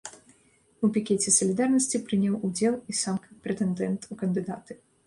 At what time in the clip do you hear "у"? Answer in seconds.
0.87-0.89, 4.15-4.21